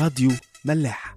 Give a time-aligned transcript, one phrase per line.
[0.00, 0.30] راديو
[0.64, 1.16] ملاح.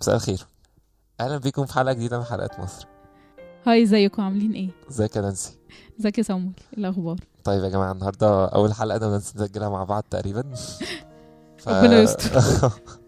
[0.00, 0.46] مساء الخير.
[1.20, 2.86] أهلا بيكم في حلقة جديدة من حلقات مصر.
[3.66, 5.58] هاي ازيكم؟ عاملين إيه؟ ازيك يا نانسي؟
[6.00, 9.84] ازيك يا صامول إيه الأخبار؟ طيب يا جماعة النهارده أول حلقة أنا ونانسي نسجلها مع
[9.84, 10.54] بعض تقريبا.
[11.58, 11.68] ف...
[11.68, 12.40] ربنا يستر.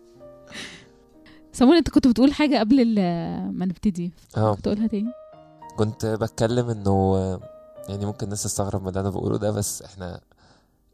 [1.61, 4.13] صامول انت كنت بتقول حاجة قبل ال- ما نبتدي.
[4.37, 4.55] آه.
[4.55, 5.11] كنت تقولها تاني.
[5.77, 7.17] كنت بتكلم انه
[7.89, 10.21] يعني ممكن الناس تستغرب من اللي أنا بقوله ده بس إحنا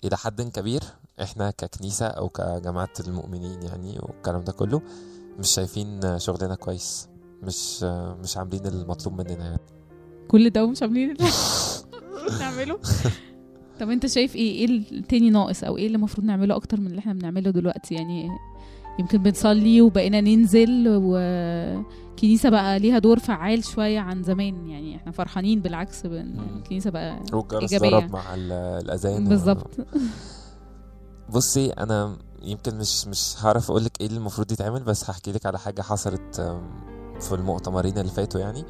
[0.05, 0.81] إلى حد كبير
[1.23, 4.83] إحنا ككنيسة أو كجماعة المؤمنين يعني والكلام ده كله
[5.39, 7.09] مش شايفين شغلنا كويس
[7.43, 7.83] مش
[8.23, 9.61] مش عاملين المطلوب مننا يعني.
[10.29, 11.29] كل ده ومش عاملين اللي
[12.41, 12.79] نعمله.
[13.81, 16.99] طب انت شايف إيه؟ إيه التاني ناقص أو إيه اللي المفروض نعمله أكتر من اللي
[16.99, 18.29] إحنا بنعمله دلوقتي؟ يعني
[18.99, 24.67] يمكن بنصلي وبقينا ننزل وكنيسة بقى ليها دور فعال شوية عن زمان.
[24.69, 26.03] يعني إحنا فرحانين بالعكس.
[26.07, 27.91] الكنيسة بقى والجرس إيجابية.
[27.99, 29.27] ضرب مع ال- الأذان.
[29.27, 29.71] و- بالظبط.
[31.35, 35.47] بصي أنا يمكن مش مش هعرف أقول لك إيه اللي المفروض يتعمل بس هحكي لك
[35.47, 36.57] على حاجة حصلت
[37.21, 38.65] في المؤتمرين اللي فاتوا يعني.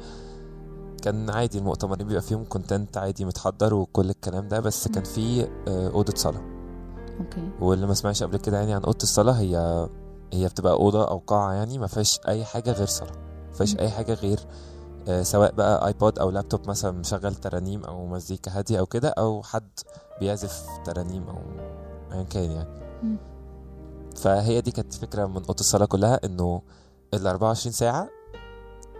[1.03, 5.89] كان عادي المؤتمرين بيبقى فيهم content عادي متحضر وكل الكلام ده بس كان في آه،
[5.89, 6.41] أوضة صلاة.
[7.19, 7.49] أوكي.
[7.59, 9.87] واللي ما سمعش قبل كده يعني عن أوضة الصلاة هي
[10.33, 13.11] هي بتبقى أوضة أو قاعة يعني ما فيهاش أي حاجة غير صلاه
[13.47, 13.75] ما فيهاش.
[13.79, 14.39] أي حاجة غير
[15.07, 19.43] آه، سواء بقى iPod أو لابتوب مثلا مشغل ترانيم أو مزيكا هادية أو كده أو
[19.43, 19.69] حد
[20.19, 21.37] بيعزف ترانيم أو
[22.11, 22.69] ايا كان يعني.
[24.15, 26.61] فهي دي كانت فكرة من أوضة الصلاه كلها إنه
[27.13, 28.09] ال 24 ساعة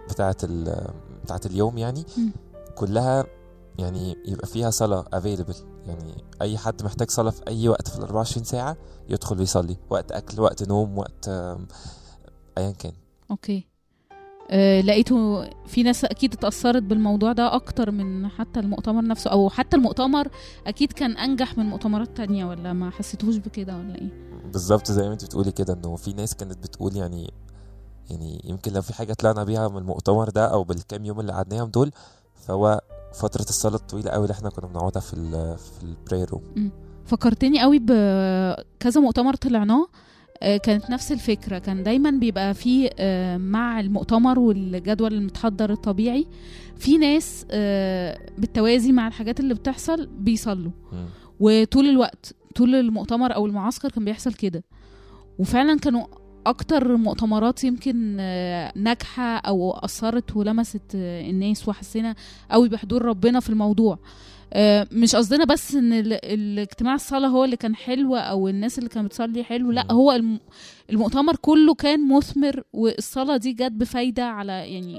[0.09, 0.87] بتاعه ال
[1.23, 2.05] بتاعه اليوم يعني.
[2.75, 3.25] كلها
[3.79, 5.55] يعني يبقى فيها صلاه available
[5.87, 8.77] يعني أي حد محتاج صلاة في أي وقت في ال 24 ساعة
[9.09, 11.27] يدخل ويصلي وقت أكل وقت نوم وقت
[12.57, 12.91] ايا كان.
[13.31, 13.67] okay.
[14.49, 19.77] أه لقيته في ناس أكيد اتأثرت بالموضوع ده أكتر من حتى المؤتمر نفسه أو حتى
[19.77, 20.27] المؤتمر
[20.67, 24.09] أكيد كان أنجح من مؤتمرات تانية ولا ما حسيتوش بكده ولا إيه؟
[24.51, 27.33] بالظبط زي ما أنت بتقولي كده إنه في ناس كانت بتقول يعني
[28.09, 31.69] يعني يمكن لو في حاجة طلعنا بيها من المؤتمر ده أو بالكام يوم اللي قعدناهم
[31.69, 31.91] دول
[32.35, 32.81] فهو
[33.13, 36.71] فترة الصلاة الطويله قوي اللي إحنا كنا بنقعدها في ال في البراير روم
[37.05, 39.87] فكرتني قوي بكذا مؤتمر طلعناه
[40.41, 41.57] آه، كانت نفس الفكرة.
[41.57, 46.27] كان دايما بيبقى في آه، مع المؤتمر والجدول المتحضر الطبيعي
[46.77, 50.71] في ناس آه، بالتوازي مع الحاجات اللي بتحصل بيصلوا.
[51.39, 54.63] وطول الوقت طول المؤتمر أو المعسكر كان بيحصل كده.
[55.39, 56.05] وفعلا كانوا
[56.49, 62.15] أكتر مؤتمرات يمكن آه، ناجحة أو أثرت ولمست آه، الناس وحسينا
[62.51, 63.99] قوي بحضور ربنا في الموضوع
[64.53, 68.89] آه، مش قصدنا بس إن ال- الاجتماع الصلاة هو اللي كان حلو أو الناس اللي
[68.89, 69.91] كانت بتصلي حلو لا.
[69.91, 70.39] هو الم-
[70.89, 74.97] المؤتمر كله كان مثمر والصلاة دي جت بفايدة على يعني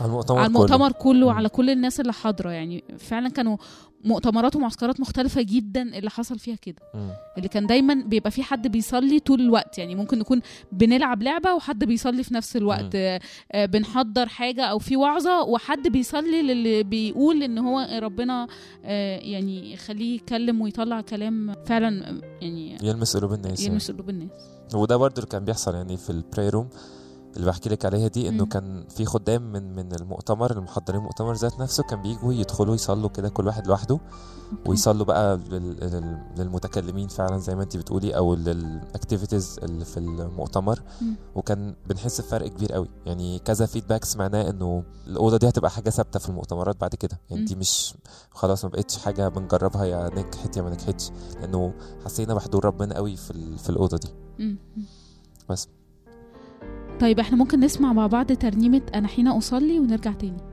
[0.00, 1.32] على المؤتمر على المؤتمر كله مم.
[1.32, 2.50] وعلى كل الناس اللي حاضرة.
[2.50, 3.56] يعني فعلا كانوا
[4.04, 6.76] مؤتمرات ومعسكرات مختلفة جدا اللي حصل فيها كده.
[6.92, 7.16] كله.
[7.36, 9.78] اللي كان دايما بيبقى في حد بيصلي طول الوقت.
[9.78, 10.40] يعني ممكن نكون
[10.72, 12.90] بنلعب لعبة وحد بيصلي في نفس الوقت.
[12.94, 13.20] آه،
[13.54, 18.46] بنحضر حاجة أو في وعظة وحد بيصلي للي بيقول إن هو ربنا
[18.84, 23.70] آه، يعني يخليه يتكلم ويطلع كلام فعلا آه، يعني يلمس قلوب الناس يعني.
[23.70, 24.30] يلمس قلوب الناس.
[24.74, 26.68] وده برضو اللي كان بيحصل يعني في البراي روم
[27.36, 28.46] اللي بحكي لك عليها دي إنه.
[28.46, 33.28] كان في خدام من من المؤتمر المحضرين المؤتمر ذات نفسه كان بيجوا يدخلوا يصلوا كده
[33.28, 34.00] كل واحد لوحده.
[34.66, 39.96] ويصلوا بقى لل- لل- للمتكلمين فعلا زي ما انت بتقولي أو لل activities اللي في
[39.96, 40.82] المؤتمر.
[41.34, 46.18] وكان بنحس بفرق كبير قوي يعني كذا feedback سمعناه إنه الأوضة دي هتبقى حاجة ثابتة
[46.18, 47.44] في المؤتمرات بعد كده يعني.
[47.44, 47.94] دي مش
[48.30, 51.10] خلاص ما بقتش حاجة بنجربها يا نجحت يا ما نجحتش
[51.40, 51.72] لأنه
[52.04, 54.08] حسينا بحضور ربنا قوي في في الأوضة دي.
[55.48, 55.68] بس.
[57.00, 60.49] طيب إحنا ممكن نسمع مع بعض ترنيمة أنا حين أصلي ونرجع تاني.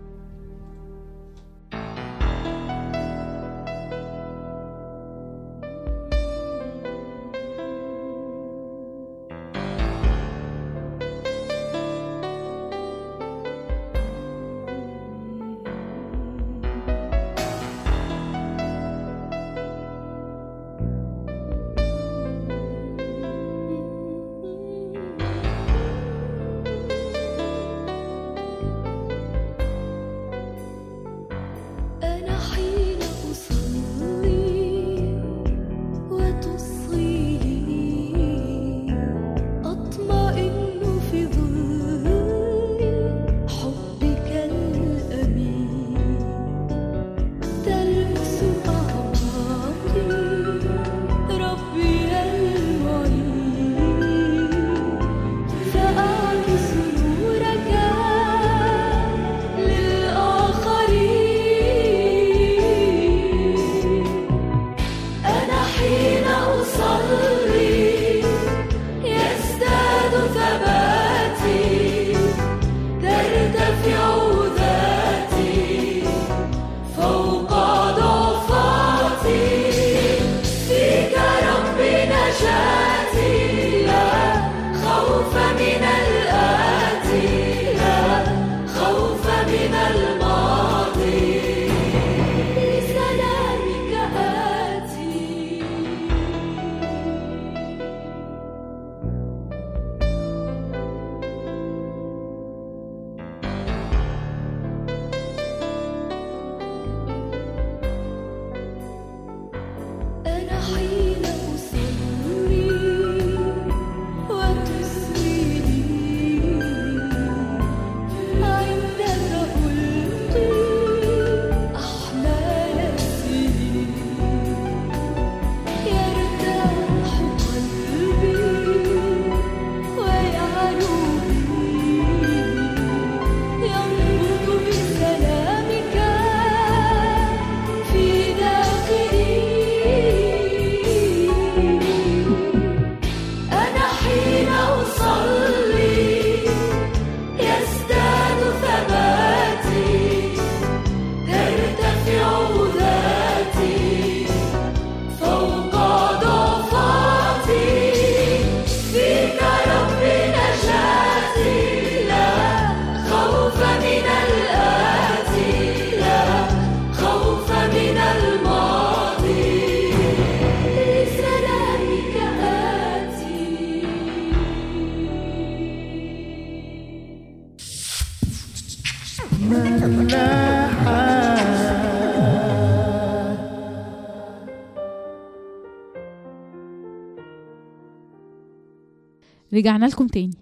[189.57, 190.38] رجعنا لكم تاني.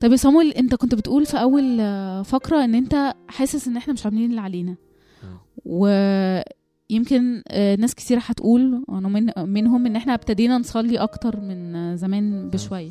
[0.00, 3.92] طب يا صامويل انت كنت بتقول في أول آه، فقرة إن أنت حاسس إن إحنا
[3.92, 4.76] مش عاملين اللي علينا.
[5.22, 5.38] مم.
[5.64, 11.94] ويمكن آه، ناس كتير هتقول وأنا من منهم إن إحنا ابتدينا نصلي أكتر من آه،
[11.94, 12.90] زمان بشوية.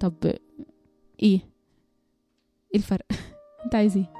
[0.00, 0.36] طب إيه؟
[1.22, 1.40] إيه
[2.74, 3.06] الفرق؟
[3.64, 4.12] أنت عايز إيه؟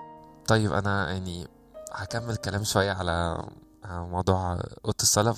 [0.46, 1.46] طيب أنا يعني
[1.92, 3.44] هكمل كلام شوية على
[3.88, 4.52] موضوع
[4.84, 5.32] أوضة الصلاة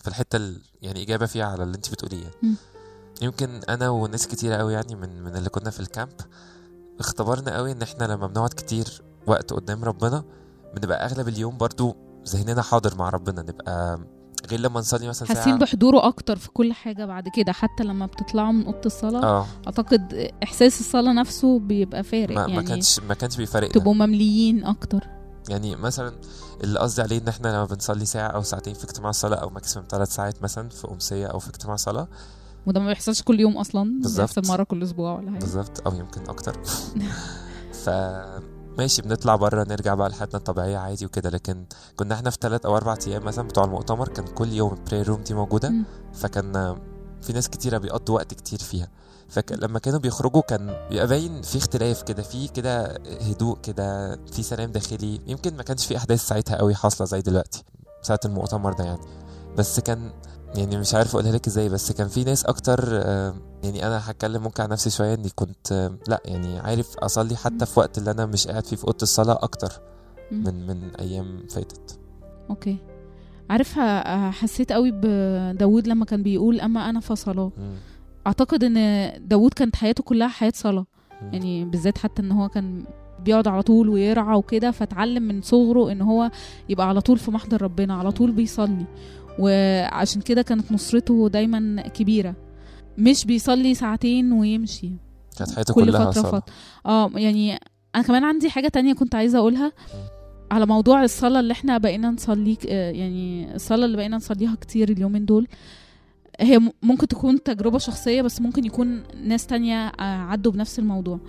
[0.00, 0.60] في الحتة ال...
[0.82, 2.22] يعني إجابة فيها على اللي أنت بتقوليه.
[2.22, 2.56] يعني.
[3.22, 6.12] يمكن أنا وناس كتيره قوي يعني من من اللي كنا في الكامب
[7.00, 10.24] اختبرنا قوي إن إحنا لما بنقعد كتير وقت قدام ربنا
[10.76, 11.96] بنبقى أغلب اليوم برضو
[12.28, 14.00] ذهننا حاضر مع ربنا نبقى
[14.50, 18.52] غير لما نصلي مثلا حاسين بحضوره أكتر في كل حاجة بعد كده حتى لما بتطلعوا
[18.52, 19.46] من أوضة الصلاة آه.
[19.66, 24.64] أعتقد إحساس الصلاة نفسه بيبقى فارق ما, ما يعني كانش ما كانش بيفرقنا تبقوا ممليين
[24.64, 25.06] أكتر.
[25.48, 26.12] يعني مثلا
[26.64, 29.84] اللي قصدي عليه إن إحنا لما بنصلي ساعة أو ساعتين في اجتماع صلاه أو maximum
[29.88, 32.08] ثلاث ساعات مثلا في أمسية أو في اجتماع صلاة
[32.66, 34.20] وده ما بيحصلش كل يوم أصلا بالظبط.
[34.36, 35.40] بيحصل مرة كل أسبوع ولا حاجة.
[35.40, 36.56] بالظبط أو يمكن أكتر.
[37.84, 37.90] ف
[38.78, 41.30] ماشي بنطلع بره نرجع بقى لحياتنا الطبيعية عادي وكده.
[41.30, 41.64] لكن
[41.96, 45.02] كنا إحنا في ثلاث أو أربع أيام مثلا بتوع المؤتمر كان كل يوم ال prayer
[45.02, 45.68] room دي موجودة.
[45.68, 45.84] مم.
[46.14, 46.76] فكان
[47.22, 48.88] في ناس كتيرة بيقضوا وقت كتير فيها.
[49.28, 54.72] فلما كانوا بيخرجوا كان بيبقى باين في اختلاف كده في كده هدوء كده في سلام
[54.72, 55.20] داخلي.
[55.26, 57.64] يمكن ما كانش في أحداث ساعتها قوي حاصلة زي دلوقتي
[58.02, 59.00] ساعة المؤتمر ده يعني.
[59.58, 60.12] بس كان
[60.54, 64.42] يعني مش عارف أقولها لك إزاي بس كان في ناس أكتر آه، يعني أنا هتكلم
[64.42, 68.10] ممكن عن نفسي شوية إني كنت آه، لأ يعني عارف أصلي حتى في وقت اللي
[68.10, 69.72] أنا مش قاعد فيه في أوضة الصلاة أكتر.
[70.32, 71.98] من من أيام فاتت
[72.50, 72.76] أوكي
[73.50, 73.78] عارف
[74.32, 77.52] حسيت قوي بداود لما كان بيقول أما أنا فصلاه.
[78.26, 80.86] أعتقد إن داود كانت حياته كلها حياة صلاة.
[81.32, 82.84] يعني بالذات حتى إن هو كان
[83.24, 86.30] بيقعد على طول ويرعى وكده فتعلم من صغره إن هو
[86.68, 88.86] يبقى على طول في محضر ربنا على طول بيصلي
[89.40, 92.34] وعشان كده كانت نصرته دايما كبيرة.
[92.98, 94.90] مش بيصلي ساعتين ويمشي.
[95.38, 96.30] كانت حياته كل كلها فترة صلاة.
[96.40, 96.54] فتره
[96.86, 97.58] آه يعني
[97.94, 99.72] أنا كمان عندي حاجة تانية كنت عايزة أقولها
[100.50, 105.24] على موضوع الصلاة اللي إحنا بقينا نصلي آه، يعني الصلاة اللي بقينا نصليها كتير اليومين
[105.24, 105.46] دول.
[106.40, 111.20] هي ممكن تكون تجربة شخصية بس ممكن يكون ناس تانية آه، عدوا بنفس الموضوع.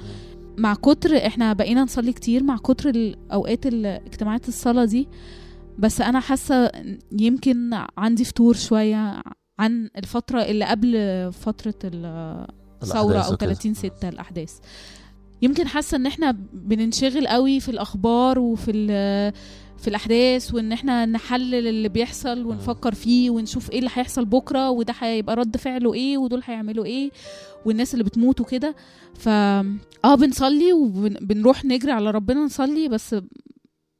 [0.57, 5.07] مع كتر إحنا بقينا نصلي كتير مع كتر الاوقات الاجتماعات الصلاة دي
[5.79, 6.71] بس أنا حاسة
[7.11, 9.21] يمكن عندي فتور شوية
[9.59, 10.93] عن الفترة اللي قبل
[11.33, 12.47] فترة ال-
[12.85, 13.53] ثورة الأحداث أو وكده.
[13.53, 14.53] 30 6 الأحداث.
[15.41, 18.71] يمكن حاسة إن إحنا بننشغل قوي في الأخبار وفي
[19.77, 24.93] في الأحداث وإن إحنا نحلل اللي بيحصل ونفكر فيه ونشوف إيه اللي هيحصل بكرة وده
[24.99, 27.11] هيبقى رد فعله إيه ودول هيعملوا إيه
[27.65, 28.75] والناس اللي بتموت وكده.
[29.13, 33.15] ف آه بنصلي وبنروح نجري على ربنا نصلي بس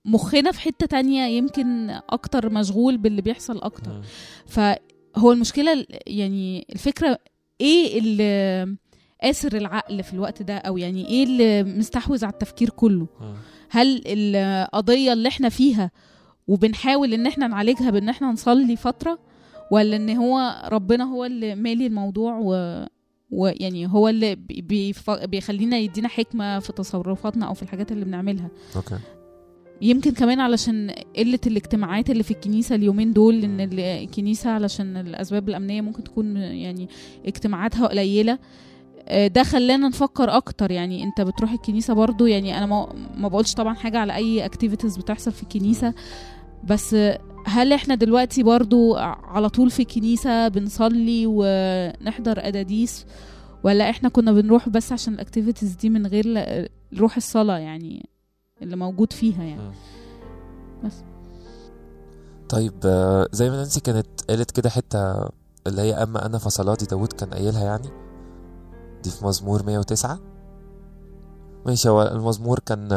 [0.05, 4.01] مخنا في حتة تانية يمكن أكتر مشغول باللي بيحصل أكتر.
[4.45, 7.19] فهو المشكلة ال- يعني الفكرة
[7.61, 8.75] إيه اللي
[9.23, 13.33] قاسر العقل في الوقت ده أو يعني إيه اللي مستحوذ على التفكير كله مم.
[13.69, 15.91] هل القضية اللي إحنا فيها
[16.47, 19.19] وبنحاول إن إحنا نعالجها بإن إحنا نصلي فترة
[19.71, 22.85] ولا إن هو ربنا هو اللي مالي الموضوع و
[23.31, 24.35] ويعني هو اللي
[25.23, 28.97] بيخلينا يدينا حكمة في تصرفاتنا أو في الحاجات اللي بنعملها okay
[29.81, 35.49] يمكن كمان علشان قلة الاجتماعات اللي في الكنيسة اليومين دول إن ال- الكنيسة علشان الأسباب
[35.49, 36.89] الأمنية ممكن تكون يعني
[37.25, 38.39] اجتماعاتها قليلة.
[39.07, 40.71] آه، ده خلانا نفكر أكتر.
[40.71, 42.65] يعني أنت بتروح الكنيسة برضو يعني أنا
[43.17, 45.93] ما, بقولش طبعا حاجة على أي activities بتحصل في الكنيسة
[46.63, 46.95] بس
[47.45, 53.05] هل إحنا دلوقتي برضو على طول في الكنيسة بنصلي ونحضر قداديس
[53.63, 56.45] ولا إحنا كنا بنروح بس عشان الاكتيفيتيز دي من غير
[56.97, 58.09] روح الصلاة؟ يعني
[58.61, 59.61] اللي موجود فيها يعني.
[59.61, 59.73] مم.
[60.85, 60.93] بس.
[62.49, 65.29] طيب آه، زي ما نانسي كانت قالت كده حتة
[65.67, 67.89] اللي هي أما أنا فصلاتي داود كان قايلها يعني.
[69.03, 70.19] دي في مزمور 109
[71.65, 72.89] ماشي هو المزمور كان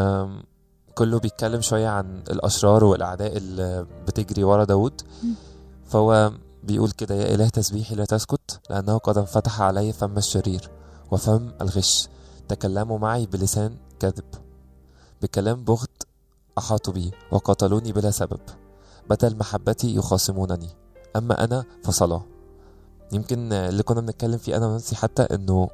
[0.94, 5.00] كله بيتكلم شوية عن الأشرار والأعداء اللي بتجري ورا داود.
[5.85, 6.33] فهو
[6.64, 10.71] بيقول كده يا إله تسبيحي لا تسكت لأنه قد انفتح علي فم الشرير
[11.11, 12.09] وفم الغش.
[12.49, 14.25] تكلموا معي بلسان كذب.
[15.25, 15.88] بكلام بغض
[16.59, 18.40] أحاطوا بي وقتلوني بلا سبب
[19.11, 20.69] بدل محبتي يخاصمونني.
[21.16, 22.23] أما أنا فصلاة
[23.12, 25.69] يمكن اللي كنا بنتكلم فيه أنا ونانسي حتى إنه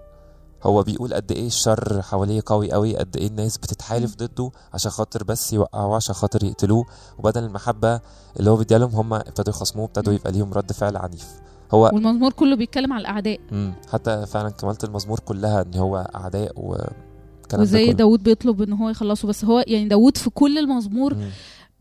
[0.62, 5.24] هو بيقول قد إيه الشر حواليه قوي قوي قد إيه الناس بتتحالف ضده عشان خاطر
[5.24, 6.84] بس يوقعوه عشان خاطر يقتلوه.
[7.18, 8.00] وبدل المحبة
[8.38, 11.40] اللي هو بيديها لهم هم ابتدوا يخصموه ابتدوا يبقى ليهم رد فعل عنيف.
[11.74, 13.40] هو والمزمور كله بيتكلم على الأعداء.
[13.52, 13.74] مم.
[13.92, 17.09] حتى فعلا كمالة المزمور كلها إن هو أعداء والكلام
[17.56, 17.92] ده وزي كله.
[17.94, 19.28] داود بيطلب إن هو يخلصه.
[19.28, 21.16] بس هو يعني داود في كل المزمور.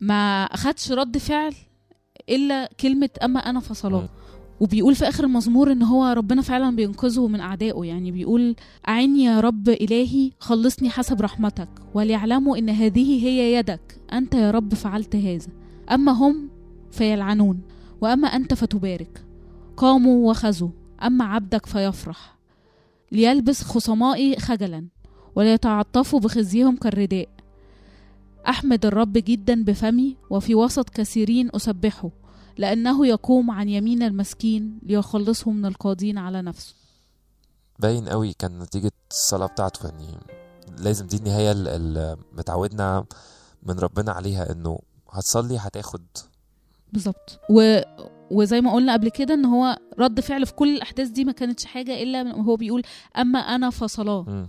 [0.00, 1.54] ما أخدش رد فعل
[2.28, 4.08] إلا كلمة أما أنا فصلاه.
[4.60, 7.84] وبيقول في آخر المزمور إن هو ربنا فعلا بينقذه من أعدائه.
[7.84, 8.56] يعني بيقول
[8.88, 14.00] أعني يا رب إلهي خلصني حسب رحمتك وليعلموا إن هذه هي يدك.
[14.12, 15.48] أنت يا رب فعلت هذا.
[15.92, 16.48] أما هم
[16.90, 17.60] فيلعنون
[18.00, 19.24] وأما أنت فتبارك.
[19.76, 20.68] قاموا وخزوا
[21.02, 22.38] أما عبدك فيفرح.
[23.12, 24.86] ليلبس خصمائي خجلا.
[25.40, 27.28] وليتعطفوا بخزيهم كالرداء.
[28.48, 32.10] أحمد الرب جدا بفمي وفي وسط كثيرين أسبحه
[32.58, 36.74] لأنه يقوم عن يمين المسكين ليخلصه من القاضين على نفسه.
[37.78, 40.06] باين قوي كان نتيجة الصلاة بتاعته يعني
[40.78, 43.04] لازم دي النهاية اللي متعودنا
[43.62, 44.78] من ربنا عليها إنه
[45.10, 46.02] هتصلي هتاخد.
[46.92, 47.40] بالظبط.
[47.50, 47.80] و...
[48.30, 51.64] وزي ما قلنا قبل كده إن هو رد فعل في كل الأحداث دي ما كانتش
[51.64, 52.82] حاجة إلا هو بيقول
[53.16, 54.46] أما أنا فصلاه.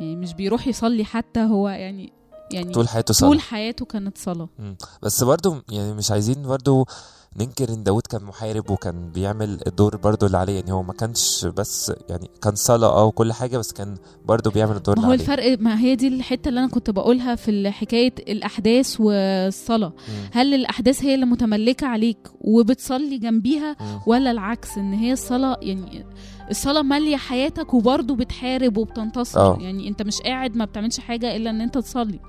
[0.00, 2.12] يعني مش بيروح يصلي حتى هو يعني
[2.52, 4.76] يعني طول حياته صلاة طول حياته كانت صلاة مم.
[5.02, 6.86] بس برضو يعني مش عايزين برضو
[7.36, 11.46] ننكر ان داود كان محارب وكان بيعمل الدور برضو اللي عليه يعني هو ما كانش
[11.56, 15.20] بس يعني كان صلاة آه وكل حاجة بس كان برضو بيعمل الدور اللي هو عليه
[15.22, 19.92] الفرق ما هي دي الحتة اللي أنا كنت بقولها في حكاية الأحداث والصلاة.
[20.32, 24.00] هل الأحداث هي اللي متملكة عليك وبتصلي جنبيها مم.
[24.06, 26.04] ولا العكس إن هي الصلاة يعني
[26.50, 29.58] الصلاة مالية حياتك وبرضه بتحارب وبتنتصر آه.
[29.60, 32.20] يعني أنت مش قاعد ما بتعملش حاجة إلا إن أنت تصلي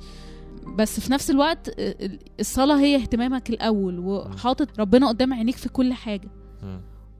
[0.77, 5.93] بس في نفس الوقت ال- الصلاة هي اهتمامك الأول وحاطط ربنا قدام عينيك في كل
[5.93, 6.29] حاجة.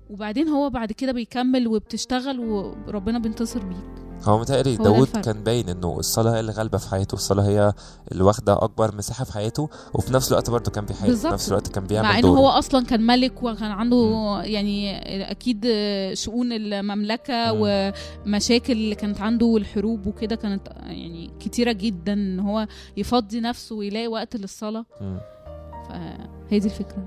[0.10, 4.03] وبعدين هو بعد كده بيكمل وبتشتغل وربنا بينتصر بيك.
[4.24, 5.22] هو متهيألي الفرق.
[5.22, 7.74] كان باين إنه الصلاة هي اللي غالبة في حياته الصلاة هي
[8.12, 11.28] اللي واخدة أكبر مساحة في حياته وفي نفس الوقت برضه كان بيحارب في.
[11.28, 14.98] نفس الوقت كان بيعمل مع إنه هو أصلا كان ملك وكان عنده يعني
[15.32, 15.68] أكيد
[16.14, 17.94] شؤون المملكة مم.
[18.26, 24.08] ومشاكل اللي كانت عنده والحروب وكده كانت يعني كتيرة جدا إن هو يفضي نفسه ويلاقي
[24.08, 25.20] وقت للصلاة مم.
[25.90, 27.06] فهي دي الفكرة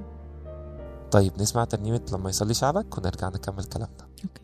[1.10, 4.42] طيب نسمع ترنيمة لما يصلي شعبك ونرجع نكمل كلامنا أوكي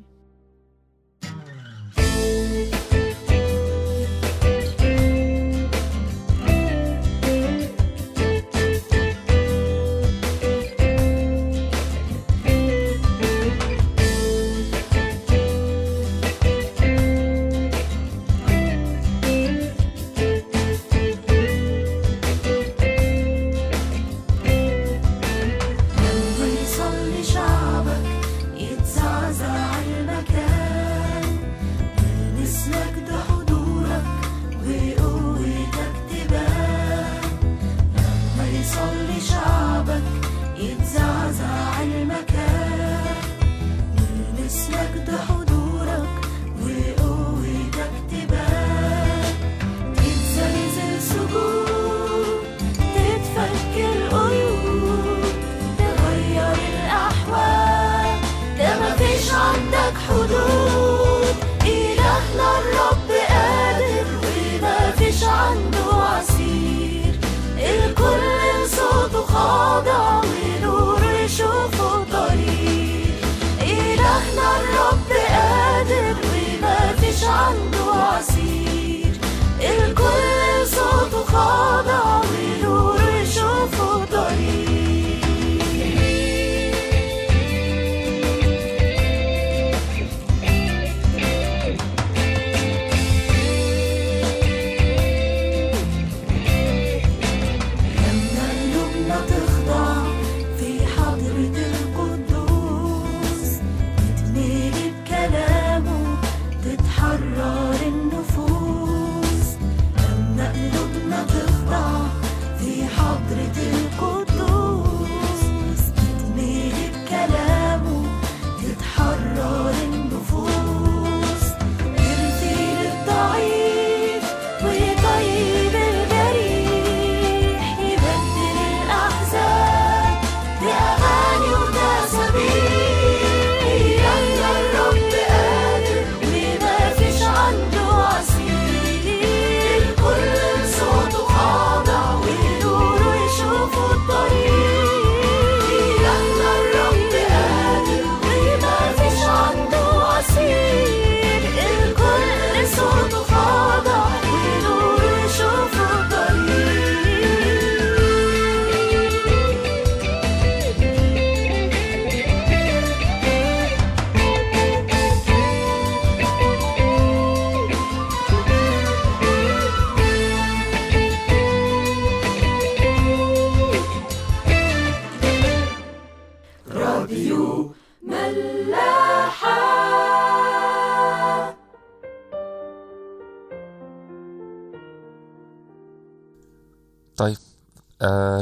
[81.35, 82.42] All the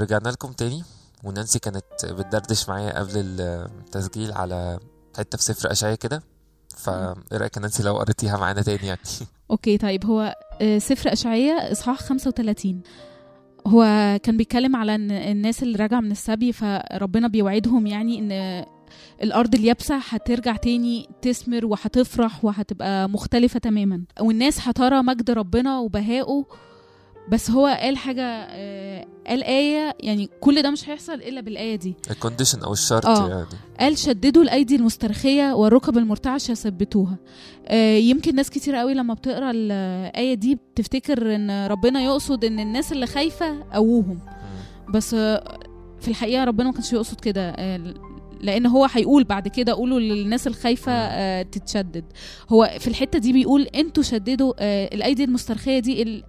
[0.01, 0.83] رجعنا لكم تاني.
[1.25, 4.79] ونانسي كانت بتدردش معايا قبل التسجيل على
[5.19, 6.23] حتة في سفر اشعياء كده.
[6.77, 9.01] فإيه رأيك نانسي لو قريتيها معانا تاني يعني؟
[9.51, 12.83] okay طيب هو آه، سفر اشعياء إصحاح 35
[13.67, 13.83] هو
[14.23, 18.65] كان بيتكلم على الناس اللي راجعة من السبي فربنا بيوعدهم يعني إن
[19.23, 24.03] الأرض اليابسة هترجع تاني تثمر وهتفرح وهتبقى مختلفة تماما.
[24.21, 26.45] والناس هترى مجد ربنا وبهائه
[27.31, 31.95] بس هو قال حاجة آه، قال آية يعني كل ده مش هيحصل إلا بالآية دي.
[32.11, 33.29] الكونديشن أو الشرط آه.
[33.29, 33.47] يعني.
[33.81, 37.17] قال شددوا الأيدي المسترخية والركب المرتعشه ثبتوها
[37.67, 42.93] آه، يمكن ناس كتير قوي لما بتقرأ الآية دي بتفتكر إن ربنا يقصد إن الناس
[42.93, 44.19] اللي خايفة قووهم.
[44.95, 45.59] بس آه،
[46.01, 47.95] في الحقيقة ربنا ما كانش يقصد كده آه،
[48.41, 52.05] لأن هو هيقول بعد كده قولوا للناس الخايفة آه، تتشدد.
[52.51, 56.25] هو في الحتة دي بيقول أنتوا شددوا آه، الأيدي المسترخية دي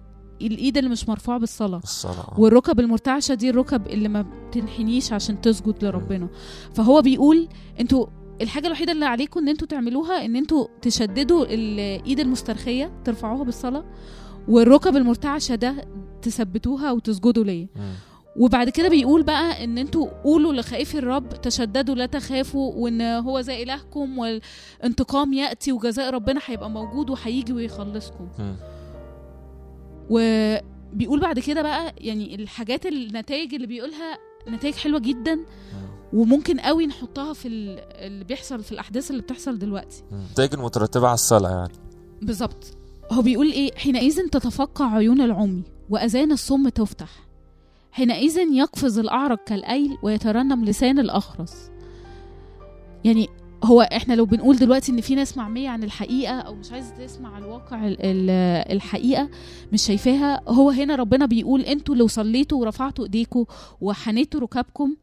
[0.46, 2.34] الايد اللي مش مرفوعة بالصلاة الصلاة آه.
[2.40, 6.28] والركب المرتعشة دي الركب اللي ما بتنحنيش عشان تسجد لربنا
[6.74, 7.48] فهو بيقول
[7.80, 8.06] أنتوا
[8.42, 13.84] الحاجة الوحيدة اللي عليكم ان أنتوا تعملوها ان أنتوا تشددوا الايد المسترخية ترفعوها بالصلاة
[14.48, 15.74] والركب المرتعشة ده
[16.22, 17.92] تثبتوها وتسجدوا ليا مم.
[18.36, 23.62] وبعد كده بيقول بقى ان أنتوا قولوا لخائفي الرب تشددوا لا تخافوا وان هو زي
[23.62, 28.28] إلهكم والانتقام يأتي وجزاء ربنا هيبقى موجود وهيجي ويخلصكم.
[30.10, 35.44] وبيقول بعد كده بقى يعني الحاجات النتائج اللي بيقولها نتائج حلوة جدا مم.
[36.12, 40.02] وممكن قوي نحطها في ال- اللي بيحصل في الأحداث اللي بتحصل دلوقتي.
[40.12, 41.72] النتائج المترتبة على الصلاة يعني.
[42.22, 42.76] بالظبط.
[43.12, 47.08] هو بيقول إيه؟ حينئذ تتفقع عيون العمي وأذان الصم تفتح.
[47.92, 51.70] حينئذ يقفز الاعرج كالأيل ويترنم لسان الأخرس.
[53.04, 53.28] يعني
[53.64, 57.38] هو إحنا لو بنقول دلوقتي ان في ناس معمية عن الحقيقة أو مش عايزة تسمع
[57.38, 58.30] الواقع ال- ال-
[58.72, 59.28] الحقيقة
[59.72, 60.40] مش شايفاها.
[60.48, 63.44] هو هنا ربنا بيقول أنتوا لو صليتوا ورفعتوا ايديكم
[63.80, 64.96] وحنيتوا ركابكم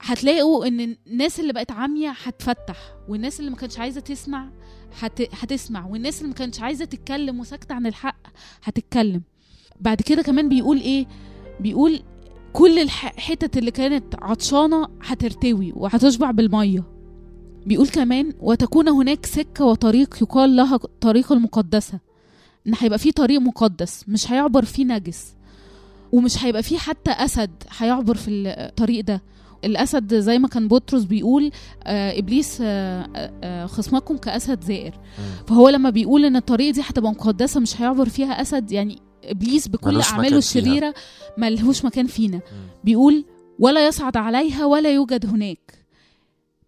[0.00, 2.76] هتلاقوا ان الناس اللي بقت عامية هتفتح
[3.08, 4.48] والناس اللي ما كانتش عايزة تسمع
[5.00, 5.20] هت...
[5.34, 8.16] هتسمع والناس اللي ما كانتش عايزة تتكلم وساكتة عن الحق
[8.64, 9.22] هتتكلم.
[9.80, 11.06] بعد كده كمان بيقول إيه؟
[11.60, 12.02] بيقول
[12.52, 16.95] كل الحتت اللي كانت عطشانة هترتوي وهتشبع بالمية.
[17.66, 21.98] بيقول كمان وتكون هناك سكة وطريق يقال لها طريق المقدسة
[22.66, 25.34] إن هيبقى في طريق مقدس مش هيعبر فيه نجس
[26.12, 29.22] ومش هيبقى فيه حتى أسد هيعبر في الطريق ده
[29.64, 31.50] الأسد زي ما كان بطرس بيقول
[31.84, 34.94] آه إبليس آه آه خصمكم كأسد زائر.
[35.46, 40.00] فهو لما بيقول إن الطريق دي هتبقى مقدسة مش هيعبر فيها أسد يعني إبليس بكل
[40.00, 40.38] أعماله.
[40.38, 40.94] الشريرة
[41.38, 42.40] ملهوش مكان فينا.
[42.84, 43.24] بيقول
[43.58, 45.85] ولا يصعد عليها ولا يوجد هناك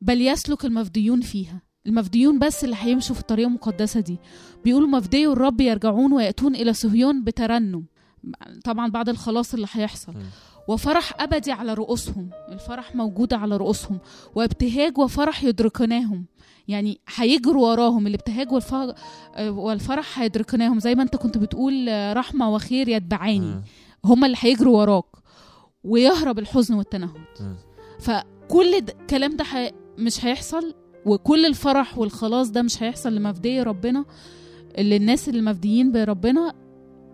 [0.01, 1.63] بل يسلك المفديون فيها.
[1.87, 4.19] المفديون بس اللي هيمشوا في الطريق المقدسة دي.
[4.65, 7.85] بيقولوا مفدي الرب يرجعون ويأتون إلى صهيون بترنم.
[8.65, 10.15] طبعا بعد الخلاص اللي هيحصل.
[10.69, 12.31] وفرح أبدي على رؤوسهم.
[12.49, 13.99] الفرح موجود على رؤوسهم.
[14.35, 16.27] وابتهاج وفرح يدركناهم.
[16.69, 18.07] يعني هيجروا وراهم.
[18.07, 18.95] الابتهاج والف-
[19.41, 20.81] والفرح هيدركناهم.
[20.81, 23.41] زي ما انت كنت بتقول رحمة وخير يتبعاني.
[23.41, 23.63] مم.
[24.05, 25.05] هم اللي هيجروا وراك.
[25.85, 27.21] ويهرب الحزن والتنهد.
[28.01, 29.45] فكل الكلام ده.
[29.99, 30.75] مش هيحصل
[31.07, 34.05] وكل الفرح والخلاص ده مش هيحصل لمفدي ربنا
[34.79, 36.53] للناس اللي مفديين بربنا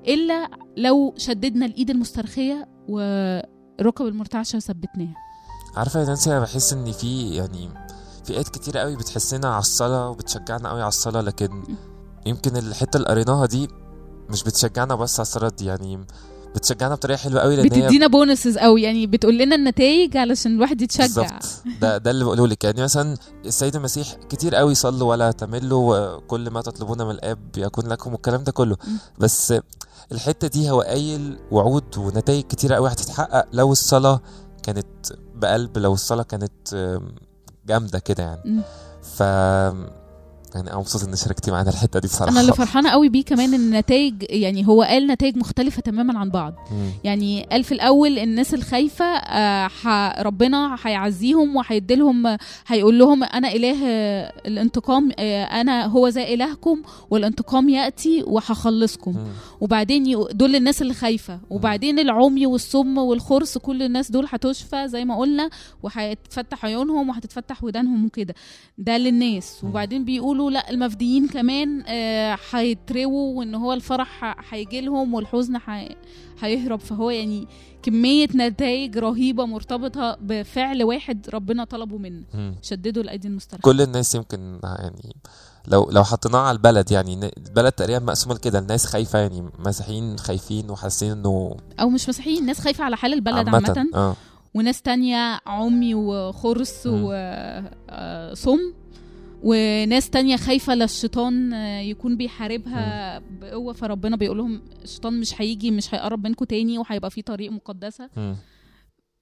[0.08, 5.14] إلا لو شددنا الإيد المسترخية والركب المرتعشه ثبتناها.
[5.76, 7.68] عارفة يا نانسي أنا بحس إن في يعني
[8.24, 11.62] في آيات كتير قوي بتحسنا على الصلاة وبتشجعنا قوي على الصلاة لكن
[12.26, 13.68] يمكن الحتة اللي قريناها دي
[14.30, 15.64] مش بتشجعنا بس على الصلاة دي.
[15.64, 16.06] يعني
[16.54, 18.82] بتشجعنا بطريقة حلوة قوي هي بتدينا بونسز قوي.
[18.82, 21.04] يعني بتقول لنا النتائج علشان الواحد يتشجع.
[21.04, 21.62] بالظبط.
[21.80, 22.64] ده ده اللي بقوله لك.
[22.64, 27.86] يعني مثلا السيد المسيح كتير قوي صلوا ولا تملوا وكل ما تطلبون من الآب يكون
[27.86, 28.76] لكم والكلام ده كله.
[29.18, 29.54] بس
[30.12, 34.20] الحتة دي هو قايل وعود ونتائج كتيره قوي هتتحقق لو الصلاة
[34.62, 34.86] كانت
[35.34, 36.98] بقلب لو الصلاة كانت
[37.66, 38.62] جامدة كده يعني.
[39.02, 39.22] ف
[40.54, 42.32] يعني أنا مبسوط ان شاركتي معانا الحتة دي بصراحة.
[42.32, 46.30] أنا اللي فرحانة قوي بيه كمان إن النتائج يعني هو قال نتائج مختلفة تماما عن
[46.30, 46.54] بعض.
[46.70, 46.90] مم.
[47.04, 52.36] يعني قال في الأول الناس الخايفة آه، ربنا هيعزيهم وهيديلهم
[52.66, 59.10] هيقول لهم أنا إله آه، الانتقام آه، أنا هو زي إلهكم والانتقام يأتي وهخلصكم.
[59.12, 59.26] مم.
[59.60, 61.38] وبعدين دول الناس اللي خايفة.
[61.50, 65.50] وبعدين العمي والصم والخرس كل الناس دول هتشفى زي ما قلنا
[65.82, 68.34] وهتفتح عيونهم وهتتفتح ودانهم وكده.
[68.78, 69.64] ده للناس.
[69.64, 75.96] وبعدين بيقولوا يقولوا لا المفديين كمان آه، هيترووا وإن هو الفرح هيجي لهم والحزن هي-
[76.40, 76.80] هيهرب.
[76.80, 77.46] فهو يعني
[77.82, 82.54] كمية نتائج رهيبة مرتبطة بفعل واحد ربنا طلبه مم.
[82.62, 85.16] شددوا الايدي المسترخيه كل الناس يمكن يعني
[85.68, 90.70] لو لو حطيناها على البلد يعني البلد تقريبا مقسومة كده الناس خايفة يعني مسيحيين خايفين
[90.70, 94.16] وحاسين إنه أو مش مسيحيين الناس خايفة على حال البلد عامة, آه.
[94.54, 96.86] وناس تانية عمي وخرس.
[96.86, 98.58] وصم
[99.44, 103.72] وناس تانية خايفة للشيطان آه، يكون بيحاربها بقوة.
[103.72, 108.10] فربنا بيقول لهم الشيطان مش هيجي مش هيقرب منكم تاني وهيبقى في طريق مقدسة.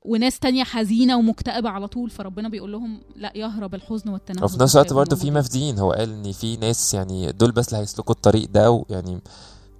[0.04, 2.10] وناس تانية حزينة ومكتئبة على طول.
[2.10, 5.30] فربنا بيقول لهم لا يهرب الحزن والتنهد وفي نفس الوقت هيبقوا برضه في.
[5.30, 5.78] مفديين.
[5.78, 9.20] هو قال إن في ناس يعني دول بس اللي هيسلكوا الطريق ده ويعني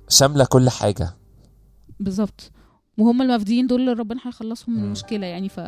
[0.09, 1.11] شاملة كل حاجة.
[2.01, 2.51] بالظبط.
[2.99, 4.85] وهم المفديين دول اللي ربنا هيخلصهم من.
[4.85, 5.49] المشكلة يعني.
[5.49, 5.61] ف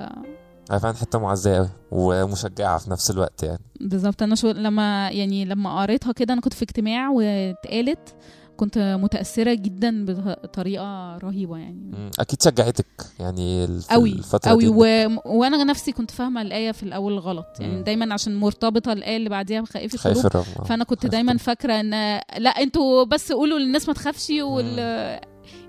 [0.69, 3.61] فعلا حتة معزية قوي ومشجعة في نفس الوقت يعني.
[3.81, 4.23] بالظبط.
[4.23, 8.15] أنا شو لما يعني لما قريتها كده أنا كنت في اجتماع واتقالت
[8.57, 11.93] كنت متأثرة جدا بطريقة رهيبة يعني.
[11.99, 12.11] مم.
[12.19, 12.87] أكيد شجعتك
[13.21, 14.69] يعني قوي الفترة قوي دي.
[14.69, 14.81] و...
[15.25, 17.47] وأنا نفسي كنت فاهمة الآية في الأول غلط.
[17.61, 17.85] يعني مم.
[17.85, 20.43] دايما عشان مرتبطة الآية اللي بعديها بخائف القلوب.
[20.43, 21.37] فأنا كنت دايما.
[21.37, 21.91] فاكرة إن
[22.39, 24.79] لا أنتوا بس قولوا للناس ما تخافش وال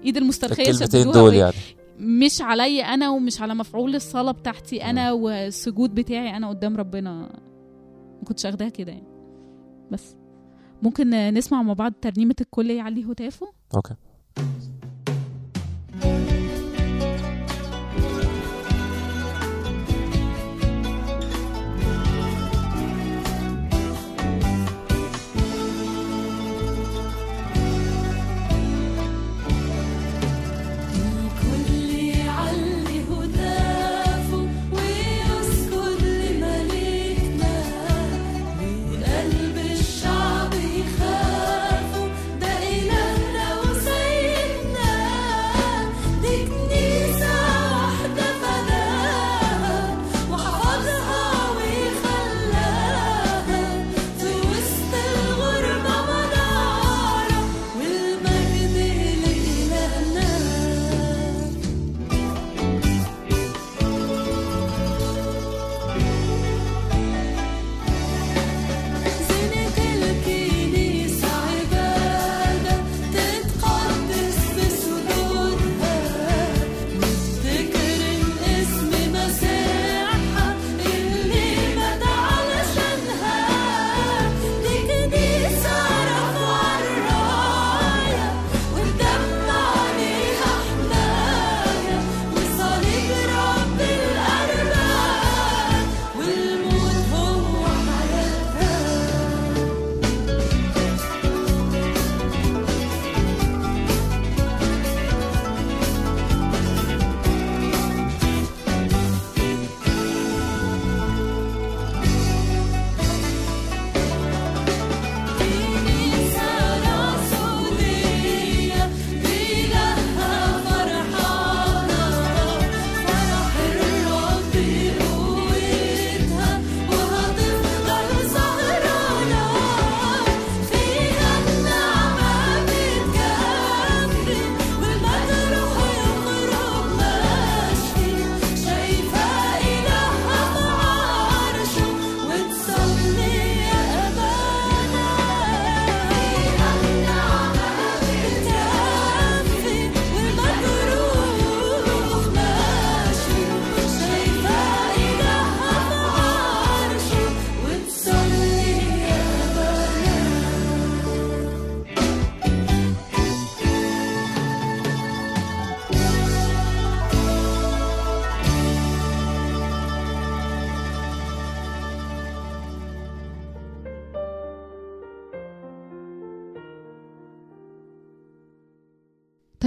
[0.04, 1.56] إيد المسترخية الكلمتين دول يعني.
[2.00, 7.12] مش علي أنا ومش على مفعول الصلاة بتاعتي أنا والسجود بتاعي أنا قدام ربنا.
[8.20, 9.08] ما كنتش أخدها كده يعني.
[9.92, 10.16] بس.
[10.84, 13.96] ممكن نسمع مع بعض ترنيمة الكل يعلي هتافه؟ أوكي.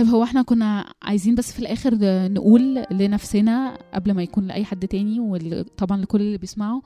[0.09, 1.95] هو إحنا كنا عايزين بس في الآخر
[2.29, 6.81] نقول لنفسنا قبل ما يكون لأي حد تاني وطبعا لكل اللي بيسمعوا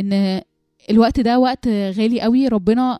[0.00, 0.40] إن
[0.90, 2.48] الوقت ده وقت غالي قوي.
[2.48, 2.98] ربنا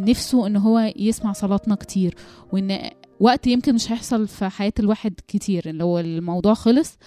[0.00, 2.14] نفسه إن هو يسمع صلاتنا كتير
[2.52, 5.82] وإن وقت يمكن مش هيحصل في حياة الواحد كتير.
[5.82, 6.98] هو الموضوع خلص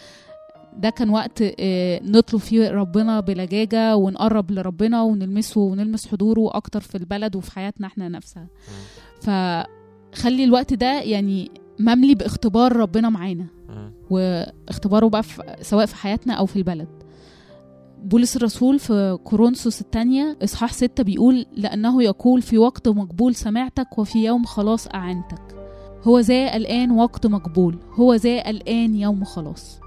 [0.78, 6.96] ده كان وقت آه، نطلب فيه ربنا بلجاجة ونقرب لربنا ونلمسه ونلمس حضوره أكتر في
[6.96, 8.48] البلد وفي حياتنا إحنا نفسها.
[9.22, 13.46] فخلي الوقت ده يعني مملي باختبار ربنا معانا.
[14.10, 16.88] واختباره بقى في سواء في حياتنا أو في البلد.
[18.04, 24.26] بولس الرسول في كورنثوس الثانية إصحاح ستة بيقول لأنه يقول في وقت مقبول سمعتك وفي
[24.26, 25.42] يوم خلاص أعنتك.
[26.04, 29.80] هو ذا الآن وقت مقبول هو ذا الآن يوم خلاص.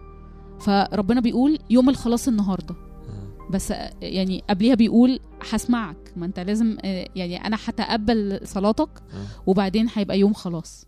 [0.61, 2.75] فربنا بيقول يوم الخلاص النهارده.
[2.75, 3.51] مم.
[3.51, 3.73] بس
[4.03, 5.21] يعني قبليها بيقول
[5.53, 6.13] هسمعك.
[6.17, 8.89] ما أنت لازم آه، يعني أنا هتقبل صلاتك.
[9.47, 10.87] وبعدين هيبقى يوم خلاص.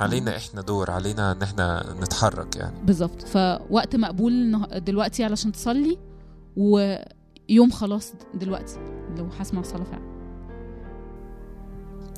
[0.00, 2.84] علينا إحنا دور علينا إن إحنا نتحرك يعني.
[2.84, 3.22] بالظبط.
[3.22, 5.98] فوقت مقبول دلوقتي علشان تصلي
[6.56, 8.76] ويوم خلاص دلوقتي
[9.16, 10.12] لو هسمع صلاة فعلا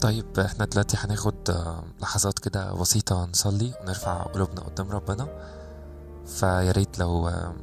[0.01, 5.29] طيب إحنا دلوقتي هناخد آه، لحظات كده بسيطة نصلي ونرفع قلوبنا قدام ربنا.
[6.27, 7.55] فيا ريت لو آه،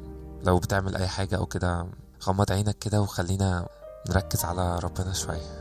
[0.44, 1.88] لو بتعمل أي حاجة أو كده
[2.28, 3.68] غمض عينك كده وخلينا
[4.10, 5.61] نركز على ربنا شوية.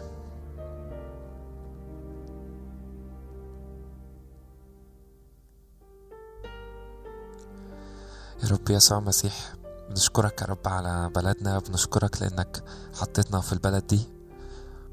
[8.43, 9.55] يا رب يسوع المسيح
[9.91, 14.09] بنشكرك يا رب على بلدنا بنشكرك لأنك حطيتنا في البلد دي.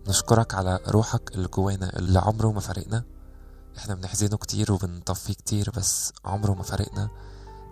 [0.05, 3.03] بنشكرك على روحك اللي جوانا اللي عمره ما فارقنا.
[3.77, 7.09] إحنا بنحزنه كتير وبنطفيه كتير بس عمره ما فارقنا.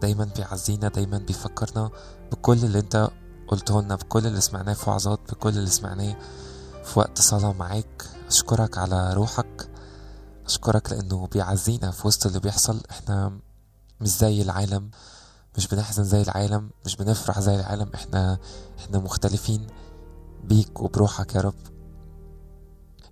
[0.02, 1.90] دايما بيعزينا دايما بيفكرنا
[2.32, 3.10] بكل اللي أنت
[3.48, 6.16] قلته لنا بكل اللي سمعناه في وعظات بكل اللي سمعناه
[6.84, 8.06] في وقت صلاة معاك.
[8.28, 9.70] أشكرك على روحك.
[10.46, 12.82] أشكرك لأنه بيعزينا في وسط اللي بيحصل.
[12.92, 13.40] إحنا
[14.02, 14.90] مش زي العالم.
[15.58, 18.38] مش بنحزن زي العالم مش بنفرح زي العالم إحنا
[18.80, 19.68] إحنا مختلفين
[20.44, 21.54] بيك وبروحك يا رب.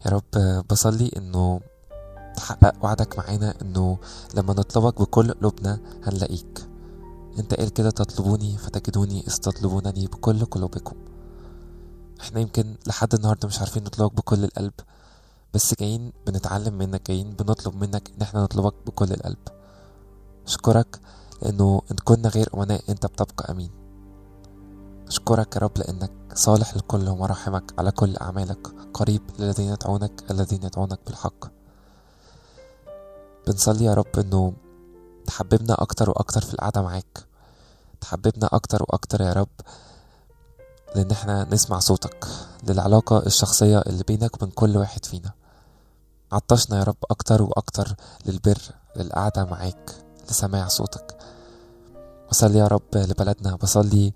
[0.05, 1.61] يا رب بصلي انه
[2.35, 3.97] تحقق وعدك معانا انه
[4.35, 6.67] لما نطلبك بكل قلوبنا هنلاقيك.
[7.39, 10.95] انت قال كده تطلبوني فتجدوني اذ تطلبونني بكل قلوبكم.
[12.21, 14.73] إحنا يمكن لحد النهارده مش عارفين نطلبك بكل القلب
[15.53, 19.37] بس جايين بنتعلم منك جايين بنطلب منك ان إحنا نطلبك بكل القلب.
[20.47, 20.99] اشكرك
[21.43, 23.71] لأنه إن كنا غير أمناء أنت بتبقى أمين.
[25.07, 30.99] أشكرك يا رب لأنك صالح للكل ومراحمك على كل أعمالك قريب للذين يدعونك الذين يدعونك
[31.07, 31.45] بالحق.
[33.47, 34.53] بنصلي يا رب إنه
[35.25, 37.25] تحببنا أكتر وأكتر في القعدة معاك.
[38.01, 39.49] تحببنا أكتر وأكتر يا رب
[40.95, 42.27] لأن إحنا نسمع صوتك
[42.63, 45.31] للعلاقة الشخصية اللي بينك وبين كل واحد فينا.
[46.31, 48.57] عطشنا يا رب أكتر وأكتر للبر
[48.95, 49.91] للقعدة معاك
[50.29, 51.22] لسماع صوتك.
[52.33, 54.13] بصلي يا رب لبلدنا بصلي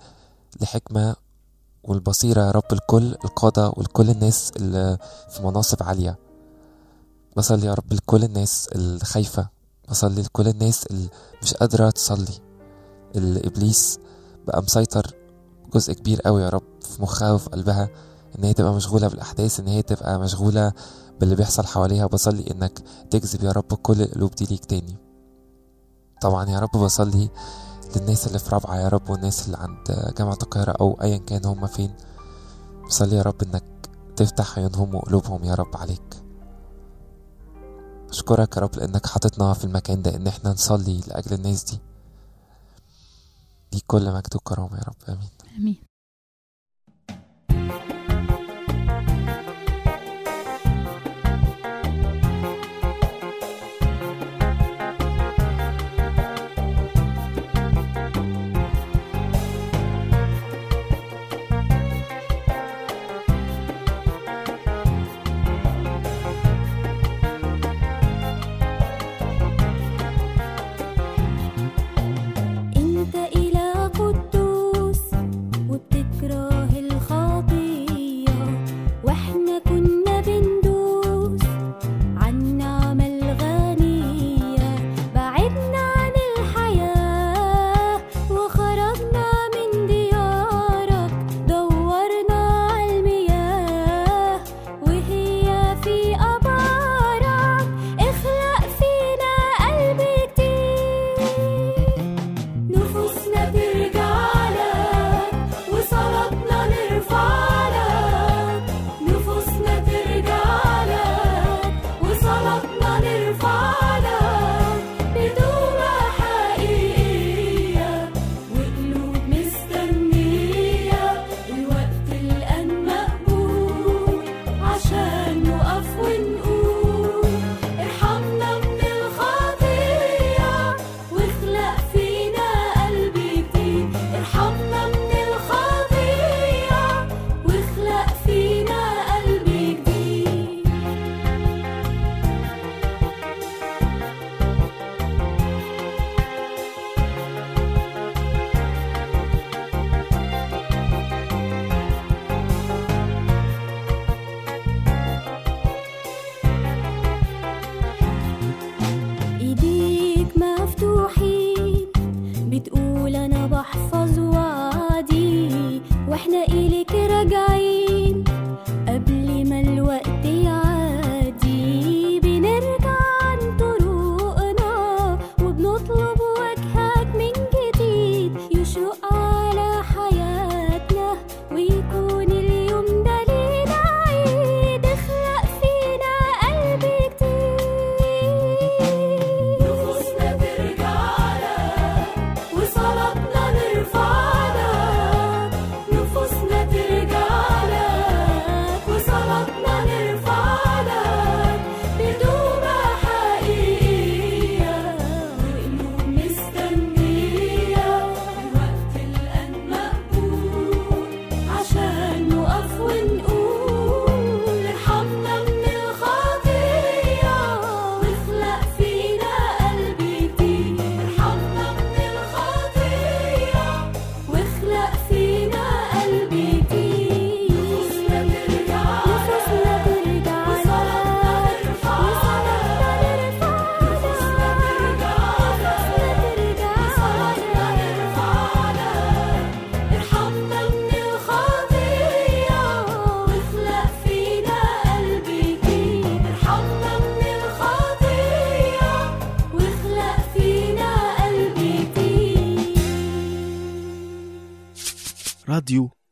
[0.61, 1.15] لحكمة
[1.83, 4.97] والبصيرة يا رب لكل القادة ولكل الناس اللي
[5.29, 6.17] في مناصب عالية.
[7.37, 9.49] بصلي يا رب لكل الناس الخايفة
[9.89, 11.09] بصلي لكل الناس اللي
[11.43, 12.33] مش قادرة تصلي.
[13.15, 13.99] اللي إبليس
[14.47, 15.13] بقى مسيطر
[15.73, 17.89] جزء كبير قوي يا رب في مخها وفي قلبها
[18.39, 20.73] إن هي تبقى مشغولة بالأحداث إن هي تبقى مشغولة
[21.19, 24.97] باللي بيحصل حواليها بصلي إنك تجذب يا رب كل القلوب دي ليك تاني.
[26.21, 27.29] طبعا يا رب بصلي
[27.95, 31.67] للناس اللي في رابعة يا رب والناس اللي عند جامعة القاهرة أو أيا كان هم
[31.67, 31.93] فين
[32.87, 33.63] بصلي يا رب إنك
[34.15, 36.21] تفتح عيونهم وقلوبهم يا رب عليك.
[38.09, 41.79] أشكرك يا رب لأنك حاططنا في المكان ده إن إحنا نصلي لأجل الناس دي.
[43.73, 45.29] ليك كل مجد وكرامة يا رب آمين.
[45.57, 45.86] آمين.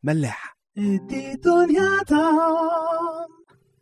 [0.06, 0.45] ملاح